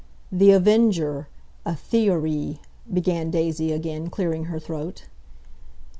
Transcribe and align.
"THE 0.31 0.49
AVENGER: 0.49 1.27
A 1.63 1.77
THE 1.91 2.09
O 2.09 2.15
RY" 2.15 2.59
began 2.91 3.29
Daisy 3.29 3.71
again, 3.71 4.09
clearing 4.09 4.45
her 4.45 4.57
throat. 4.59 5.05